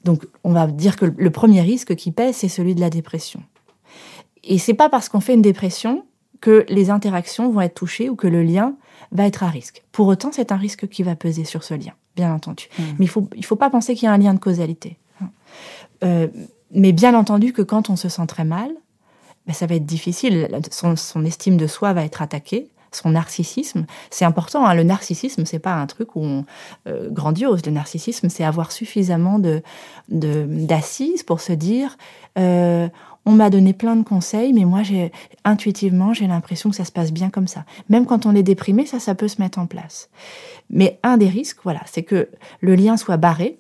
[0.05, 3.43] Donc, on va dire que le premier risque qui pèse, c'est celui de la dépression.
[4.45, 6.05] Et c'est pas parce qu'on fait une dépression
[6.41, 8.75] que les interactions vont être touchées ou que le lien
[9.13, 9.83] va être à risque.
[9.93, 12.69] Pour autant, c'est un risque qui va peser sur ce lien, bien entendu.
[12.79, 12.83] Mmh.
[12.99, 14.99] Mais il faut, il faut pas penser qu'il y a un lien de causalité.
[16.05, 16.29] Euh,
[16.73, 18.71] mais bien entendu que quand on se sent très mal,
[19.47, 20.49] ben ça va être difficile.
[20.71, 23.87] Son, son, estime de soi va être attaquée son narcissisme.
[24.11, 24.67] C'est important.
[24.67, 24.75] Hein.
[24.75, 26.45] Le narcissisme, c'est pas un truc où on,
[26.89, 27.65] euh, grandiose.
[27.67, 29.63] Le narcissisme, c'est avoir suffisamment de
[30.09, 31.97] d'assises pour se dire.
[32.39, 32.89] Euh,
[33.27, 35.13] on m'a donné plein de conseils, mais moi, j'ai
[35.45, 37.65] intuitivement, j'ai l'impression que ça se passe bien comme ça.
[37.89, 40.09] Même quand on est déprimé, ça, ça peut se mettre en place.
[40.71, 42.29] Mais un des risques, voilà, c'est que
[42.61, 43.59] le lien soit barré,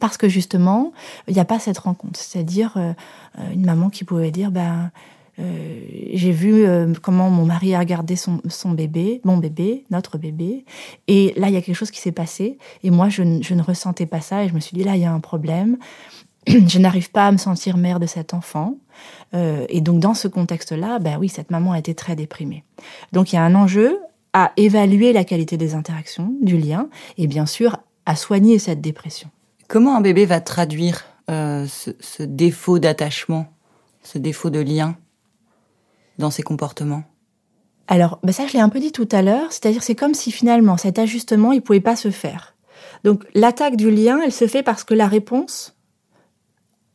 [0.00, 0.92] parce que justement,
[1.26, 2.18] il n'y a pas cette rencontre.
[2.20, 2.92] C'est-à-dire euh,
[3.52, 4.90] une maman qui pouvait dire, ben,
[5.40, 5.80] euh,
[6.12, 8.40] j'ai vu euh, comment mon mari a regardé son,
[8.72, 10.64] bébé, mon bébé, notre bébé.
[11.06, 12.58] Et là, il y a quelque chose qui s'est passé.
[12.82, 14.44] Et moi, je, je, ne ressentais pas ça.
[14.44, 15.78] Et je me suis dit, là, il y a un problème.
[16.68, 18.76] je n'arrive pas à me sentir mère de cet enfant.
[19.34, 22.64] Euh, et donc, dans ce contexte-là, ben oui, cette maman a été très déprimée.
[23.12, 23.98] Donc, il y a un enjeu
[24.32, 29.30] à évaluer la qualité des interactions, du lien, et bien sûr, à soigner cette dépression.
[29.68, 33.46] Comment un bébé va traduire euh, ce, ce défaut d'attachement,
[34.02, 34.96] ce défaut de lien
[36.18, 37.04] dans ses comportements?
[37.86, 40.30] Alors, bah ça, je l'ai un peu dit tout à l'heure, c'est-à-dire c'est comme si
[40.30, 42.54] finalement cet ajustement, il pouvait pas se faire.
[43.04, 45.77] Donc l'attaque du lien, elle se fait parce que la réponse,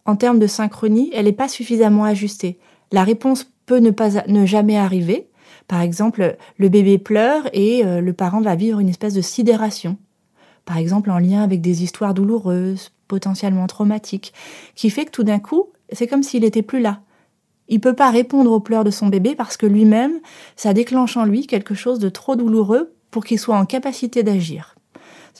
[0.06, 2.60] en termes de synchronie, elle n'est pas suffisamment ajustée.
[2.92, 5.30] La réponse peut ne pas ne jamais arriver.
[5.68, 9.98] Par exemple, le bébé pleure et euh, le parent va vivre une espèce de sidération.
[10.66, 14.34] Par exemple, en lien avec des histoires douloureuses, potentiellement traumatiques,
[14.76, 17.02] qui fait que tout d'un coup, c'est comme s'il n'était plus là.
[17.70, 20.20] Il peut pas répondre aux pleurs de son bébé parce que lui-même,
[20.56, 24.72] ça déclenche en lui quelque chose de trop douloureux pour qu'il soit en capacité d'agir.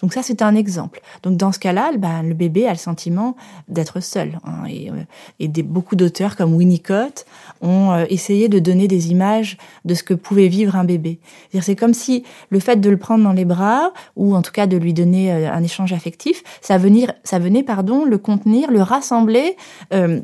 [0.02, 1.02] Donc ça, c'est un exemple.
[1.24, 3.36] Donc dans ce cas-là, ben, le bébé a le sentiment
[3.68, 4.40] d'être seul.
[4.44, 4.96] Hein, et, euh,
[5.40, 7.26] et des, beaucoup d'auteurs comme Winnicott
[7.62, 11.20] ont euh, essayé de donner des images de ce que pouvait vivre un bébé.
[11.62, 14.68] C'est comme si le fait de le prendre dans les bras, ou en tout cas
[14.68, 16.78] de lui donner euh, un échange affectif, ça,
[17.24, 19.56] ça venait pardon, le contenir, le rassembler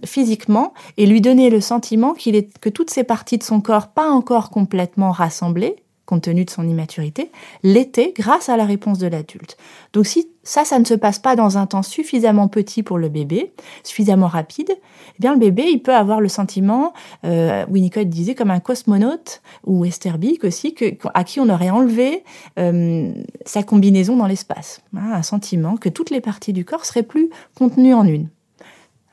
[0.04, 3.90] physiquement et lui donner le sentiment qu'il est, que toutes ces parties de son corps,
[3.90, 5.76] pas encore complètement rassemblées,
[6.10, 9.58] compte tenu de son immaturité, l'était grâce à la réponse de l'adulte.
[9.94, 13.10] Donc si ça, ça ne se passe pas dans un temps suffisamment petit pour le
[13.10, 16.94] bébé, suffisamment rapide, eh bien le bébé, il peut avoir le sentiment,
[17.24, 22.24] euh, Winnicott disait, comme un cosmonaute, ou Esterbeek aussi, que, à qui on aurait enlevé
[22.58, 23.12] euh,
[23.46, 24.82] sa combinaison dans l'espace.
[24.98, 28.30] Hein, un sentiment que toutes les parties du corps seraient plus contenues en une.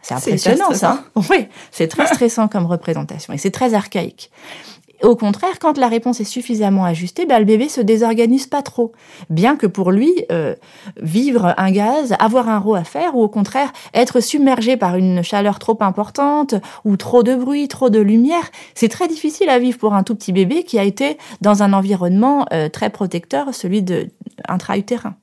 [0.00, 1.04] C'est impressionnant, ça.
[1.30, 4.30] Oui, c'est très stressant comme représentation et c'est très archaïque.
[5.02, 8.92] Au contraire, quand la réponse est suffisamment ajustée, ben, le bébé se désorganise pas trop.
[9.28, 10.54] Bien que pour lui, euh,
[11.00, 15.22] vivre un gaz, avoir un rot à faire, ou au contraire, être submergé par une
[15.22, 16.54] chaleur trop importante,
[16.85, 20.14] ou trop de bruit, trop de lumière, c'est très difficile à vivre pour un tout
[20.14, 24.09] petit bébé qui a été dans un environnement euh, très protecteur, celui de
[24.48, 25.14] intra-utérin.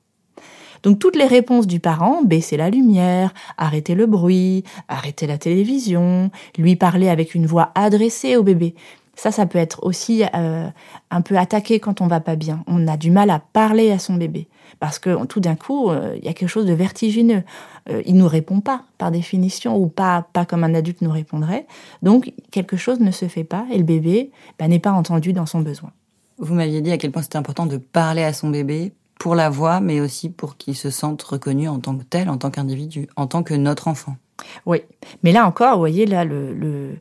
[0.84, 6.30] Donc toutes les réponses du parent, baisser la lumière, arrêter le bruit, arrêter la télévision,
[6.58, 8.74] lui parler avec une voix adressée au bébé,
[9.16, 10.68] ça, ça peut être aussi euh,
[11.10, 12.64] un peu attaqué quand on va pas bien.
[12.66, 14.48] On a du mal à parler à son bébé
[14.80, 17.42] parce que tout d'un coup, euh, il y a quelque chose de vertigineux.
[17.88, 21.66] Euh, il nous répond pas par définition ou pas pas comme un adulte nous répondrait.
[22.02, 25.46] Donc quelque chose ne se fait pas et le bébé bah, n'est pas entendu dans
[25.46, 25.90] son besoin.
[26.38, 29.48] Vous m'aviez dit à quel point c'était important de parler à son bébé pour la
[29.48, 33.08] voix, mais aussi pour qu'il se sente reconnu en tant que tel, en tant qu'individu,
[33.16, 34.16] en tant que notre enfant.
[34.66, 34.80] Oui,
[35.22, 36.98] mais là encore, vous voyez, là, le, le,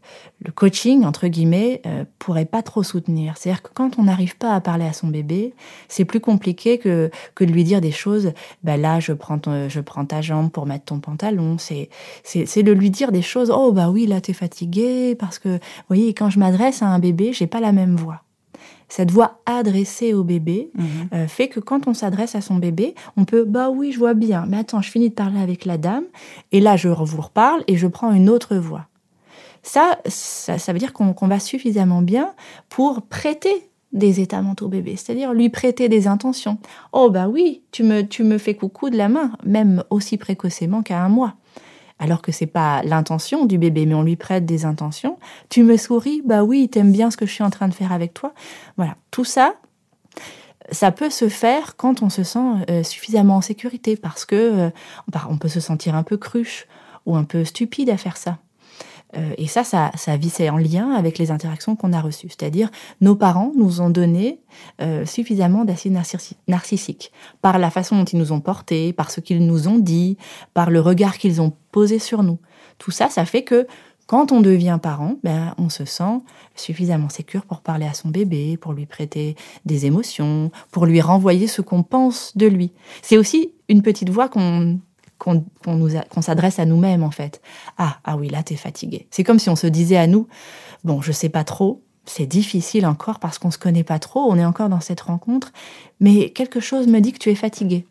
[0.55, 3.37] coaching, entre guillemets, euh, pourrait pas trop soutenir.
[3.37, 5.53] C'est-à-dire que quand on n'arrive pas à parler à son bébé,
[5.87, 9.79] c'est plus compliqué que, que de lui dire des choses, bah là, je prends, je
[9.79, 11.57] prends ta jambe pour mettre ton pantalon.
[11.57, 11.89] C'est,
[12.23, 15.59] c'est, de lui dire des choses, oh bah oui, là, t'es fatigué, parce que, vous
[15.87, 18.21] voyez, quand je m'adresse à un bébé, j'ai pas la même voix
[18.95, 20.85] cette voix adressée au bébé mhm.
[21.15, 24.13] euh, fait que quand on s'adresse à son bébé, on peut bah oui, je vois
[24.13, 26.03] bien, mais attends, je finis de parler avec la dame
[26.51, 28.85] et là je vous reparle et je prends une autre voix.
[29.63, 32.35] Ça, ça, veut dire qu'on va suffisamment bien
[32.69, 36.59] pour prêter des états mentaux au bébé, c'est-à-dire lui prêter des intentions.
[36.91, 40.83] Oh bah oui, tu me, tu me fais coucou de la main, même aussi précocement
[40.83, 41.33] qu'à un mois
[41.99, 45.17] alors que c'est pas l'intention du bébé, mais on lui prête des intentions.
[45.49, 47.91] Tu me souris, bah oui, t'aimes bien ce que je suis en train de faire
[47.91, 48.33] avec toi.
[48.77, 49.55] Voilà, tout ça,
[50.71, 54.69] ça peut se faire quand on se sent euh, suffisamment en sécurité, parce que euh,
[55.29, 56.67] on peut se sentir un peu cruche
[57.05, 58.37] ou un peu stupide à faire ça.
[59.15, 62.29] Euh, et ça, ça, ça vissait en lien avec les interactions qu'on a reçues.
[62.29, 62.69] C'est-à-dire,
[63.01, 64.39] nos parents nous ont donné
[64.81, 65.97] euh, suffisamment d'acide
[66.47, 70.17] narcissique par la façon dont ils nous ont portés, par ce qu'ils nous ont dit,
[70.53, 72.39] par le regard qu'ils ont posé sur nous.
[72.77, 73.67] Tout ça, ça fait que
[74.05, 76.19] quand on devient parent, ben, on se sent
[76.55, 81.47] suffisamment sécure pour parler à son bébé, pour lui prêter des émotions, pour lui renvoyer
[81.47, 82.71] ce qu'on pense de lui.
[83.01, 84.79] C'est aussi une petite voix qu'on
[85.23, 87.41] qu'on s'adresse à nous-mêmes en fait.
[87.77, 89.07] Ah ah oui là t'es fatigué.
[89.11, 90.27] C'est comme si on se disait à nous
[90.83, 94.37] bon je sais pas trop, c'est difficile encore parce qu'on se connaît pas trop, on
[94.37, 95.51] est encore dans cette rencontre,
[95.99, 97.85] mais quelque chose me dit que tu es fatigué.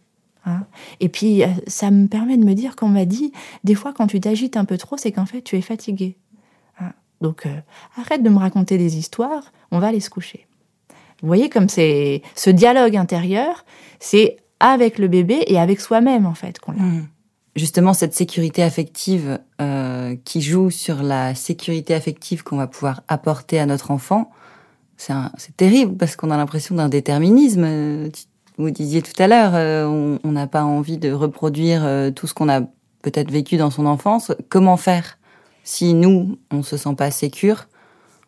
[0.45, 0.65] Hein.
[1.01, 3.33] Et puis euh, ça me permet de me dire qu'on m'a dit
[3.65, 6.17] des fois quand tu t'agites un peu trop, c'est qu'en fait tu es fatigué.
[6.81, 6.93] Hein.
[7.21, 7.61] Donc euh,
[7.97, 10.47] arrête de me raconter des histoires, on va aller se coucher.
[11.23, 13.65] Vous voyez comme c'est ce dialogue intérieur,
[14.01, 16.83] c'est avec le bébé et avec soi-même en fait qu'on l'a.
[16.83, 17.09] Mmh
[17.57, 23.59] justement cette sécurité affective euh, qui joue sur la sécurité affective qu'on va pouvoir apporter
[23.59, 24.31] à notre enfant,
[24.97, 28.09] c'est terrible parce qu'on a l'impression d'un déterminisme.
[28.57, 32.35] Vous disiez tout à l'heure, euh, on n'a pas envie de reproduire euh, tout ce
[32.35, 32.61] qu'on a
[33.01, 34.31] peut-être vécu dans son enfance.
[34.49, 35.19] Comment faire
[35.65, 37.67] si nous, on se sent pas sécure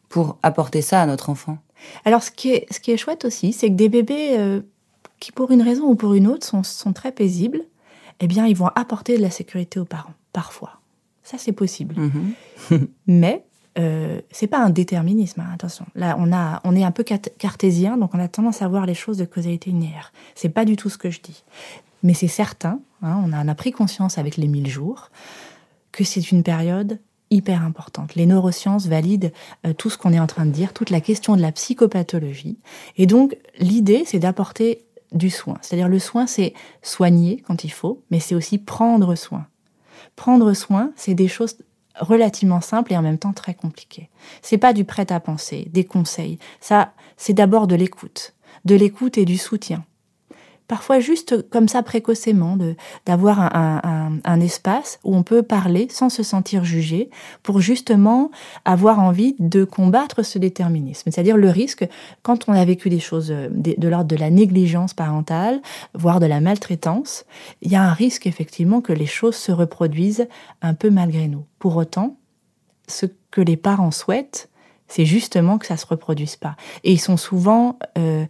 [0.08, 1.58] pour apporter ça à notre enfant?
[2.04, 4.60] Alors ce qui est, ce qui est chouette aussi, c'est que des bébés
[5.20, 7.62] qui pour une raison ou pour une autre sont, sont très paisibles,
[8.20, 10.80] eh bien, ils vont apporter de la sécurité aux parents, parfois.
[11.22, 11.96] Ça, c'est possible.
[11.98, 12.88] Mhm.
[13.06, 13.44] Mais
[13.78, 15.86] euh, c'est pas un déterminisme, hein, attention.
[15.94, 18.94] Là, on, a, on est un peu cartésien, donc on a tendance à voir les
[18.94, 20.12] choses de causalité linéaire.
[20.34, 21.42] C'est pas du tout ce que je dis.
[22.02, 25.10] Mais c'est certain, hein, on, a, pris conscience avec les 1000 jours,
[25.90, 27.00] que c'est une période
[27.30, 28.14] hyper importante.
[28.14, 29.32] Les neurosciences valident
[29.66, 32.58] euh, tout ce qu'on est en train de dire, toute la question de la psychopathologie.
[32.96, 35.58] Et donc, l'idée, c'est d'apporter du soin.
[35.62, 39.46] C'est-à-dire le soin, c'est soigner quand il faut, mais c'est aussi prendre soin.
[40.16, 41.56] Prendre soin, c'est des choses
[41.98, 44.10] relativement simples et en même temps très compliquées.
[44.42, 46.38] C'est pas du prêt à penser, des conseils.
[46.60, 49.84] Ça, c'est d'abord de l'écoute, de l'écoute et du soutien
[50.68, 52.58] parfois juste comme ça précocement,
[53.06, 57.10] d'avoir un, espace où on peut parler sans se sentir jugé,
[57.42, 58.30] pour justement
[58.64, 61.10] avoir envie de combattre ce déterminisme.
[61.10, 61.88] C'est-à-dire le risque,
[62.22, 65.62] quand on a vécu des choses de, de l'ordre de la négligence parentale,
[65.94, 67.24] voire de la maltraitance,
[67.62, 70.28] il y a un risque effectivement que les choses se reproduisent
[70.62, 71.44] un peu malgré nous.
[71.58, 72.16] Pour autant,
[72.88, 74.50] ce que les parents souhaitent,
[74.88, 76.56] c'est justement que ça se reproduise pas.
[76.84, 78.26] Et ils sont souvent euh,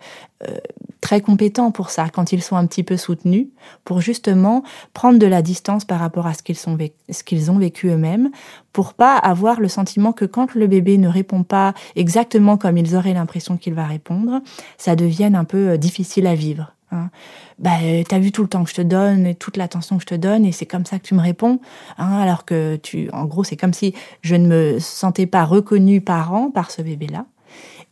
[0.49, 0.59] euh,
[1.05, 3.49] très compétents pour ça, quand ils sont un petit peu soutenus,
[3.85, 4.63] pour justement
[4.95, 8.31] prendre de la distance par rapport à ce qu'ils ont vécu eux-mêmes,
[8.73, 12.97] pour pas avoir le sentiment que quand le bébé ne répond pas exactement comme ils
[12.97, 14.41] auraient l'impression qu'il va répondre,
[14.79, 16.73] ça devienne un peu euh, difficile à vivre.
[16.91, 17.11] Hein.
[17.59, 17.73] Bah,
[18.09, 20.15] t'as vu tout le temps que je te donne et toute l'attention que je te
[20.15, 21.61] donne et c'est comme ça que tu me réponds.
[21.99, 26.01] Hein, alors que tu, en gros, c'est comme si je ne me sentais pas reconnue
[26.01, 27.27] parent par ce bébé-là.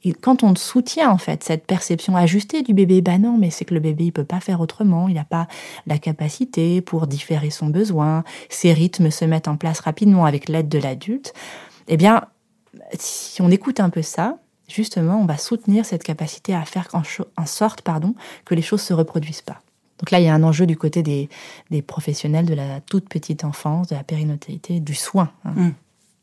[0.04, 3.64] Et quand on soutient en fait cette perception ajustée du bébé, bah non, mais c'est
[3.64, 5.46] que le bébé il peut pas faire autrement, il n'a pas
[5.86, 10.68] la capacité pour différer son besoin, ses rythmes se mettent en place rapidement avec l'aide
[10.68, 11.34] de l'adulte.
[11.88, 12.22] Eh bien,
[12.98, 14.38] si on écoute un peu ça,
[14.68, 18.86] justement, on va soutenir cette capacité à faire en, sorte pardon, que les choses ne
[18.86, 19.60] se reproduisent pas.
[19.98, 21.28] Donc là, il y a un enjeu du côté des,
[21.82, 25.74] professionnels de la toute petite enfance, de la périnatalité, du soin, hein, mm.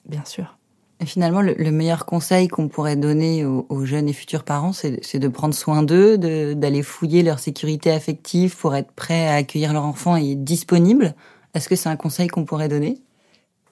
[0.05, 0.58] bien sûr.
[1.05, 5.53] Finalement, le, meilleur conseil qu'on pourrait donner aux, jeunes et futurs parents, c'est de prendre
[5.53, 10.35] soin d'eux, d'aller fouiller leur sécurité affective pour être prêt à accueillir leur enfant et
[10.35, 11.15] disponible.
[11.53, 12.97] Est-ce que c'est un conseil qu'on pourrait donner?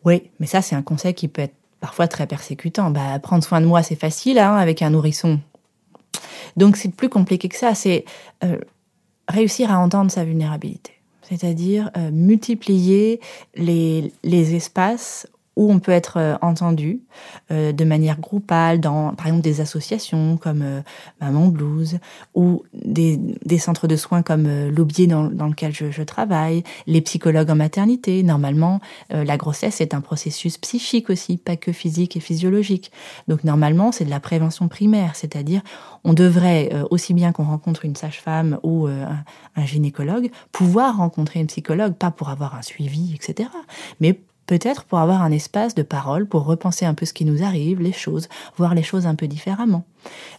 [0.05, 2.91] Oui, mais ça, c'est un conseil qui peut être parfois très persécutant.
[2.91, 5.41] Bah, prendre soin de moi, c'est facile hein, avec un nourrisson.
[6.55, 7.75] Donc c'est plus compliqué que ça.
[7.75, 8.05] C'est
[8.45, 8.57] euh,
[9.27, 10.93] réussir à entendre sa vulnérabilité.
[11.23, 13.19] c'est-à-dire euh, multiplier
[13.55, 14.11] les
[14.55, 15.27] espaces
[15.57, 17.01] où on peut être euh, entendu
[17.51, 20.81] euh, de manière groupale dans, par exemple, des associations comme euh,
[21.19, 21.99] Maman Blues
[22.35, 27.55] ou des, centres de soins comme euh, l'Aubier dans, lequel je, travaille, les psychologues en
[27.55, 28.21] maternité.
[28.21, 28.79] Normalement,
[29.09, 32.91] la grossesse est un processus psychique aussi, pas que physique et physiologique.
[33.27, 35.61] Donc normalement, c'est de la prévention primaire, c'est-à-dire
[36.03, 39.23] on devrait, aussi bien qu'on rencontre une sage-femme ou un,
[39.55, 43.49] un gynécologue, pouvoir rencontrer une psychologue, pas pour avoir un suivi, etc.,
[43.99, 47.43] mais peut-être pour avoir un espace de parole, pour repenser un peu ce qui nous
[47.43, 48.27] arrive, les choses,
[48.57, 49.83] voir les choses un peu différemment.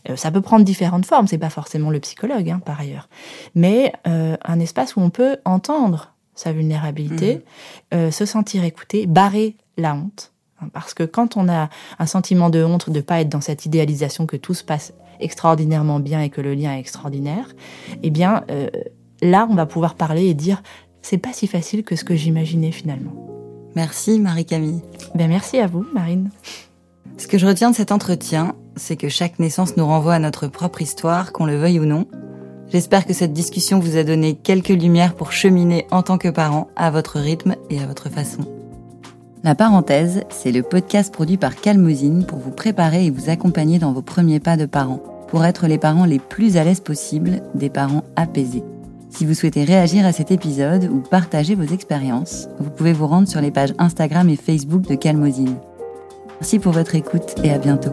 [0.08, 3.08] Euh, ça peut prendre différentes formes, c'est pas forcément le psychologue, hein, par ailleurs,
[3.54, 7.94] mais euh, un espace où on peut entendre sa vulnérabilité, mmh.
[7.94, 10.32] euh, se sentir écouté, barrer la honte.
[10.72, 14.26] Parce que quand on a un sentiment de honte de pas être dans cette idéalisation
[14.26, 17.54] que tout se passe extraordinairement bien et que le lien est extraordinaire,
[18.02, 18.68] eh bien euh,
[19.22, 20.62] là on va pouvoir parler et dire
[21.02, 23.37] c'est pas si facile que ce que j'imaginais finalement.
[23.78, 24.82] Merci Marie-Camille.
[25.14, 26.30] Ben merci à vous Marine.
[27.16, 30.48] Ce que je retiens de cet entretien, c'est que chaque naissance nous renvoie à notre
[30.48, 32.04] propre histoire, qu'on le veuille ou non.
[32.72, 36.66] J'espère que cette discussion vous a donné quelques lumières pour cheminer en tant que parent
[36.74, 38.40] à votre rythme et à votre façon.
[39.44, 43.92] La parenthèse, c'est le podcast produit par Calmosine pour vous préparer et vous accompagner dans
[43.92, 47.70] vos premiers pas de parents, pour être les parents les plus à l'aise possible, des
[47.70, 48.64] parents apaisés.
[49.10, 53.28] Si vous souhaitez réagir à cet épisode ou partager vos expériences, vous pouvez vous rendre
[53.28, 55.56] sur les pages Instagram et Facebook de Calmosine.
[56.40, 57.92] Merci pour votre écoute et à bientôt.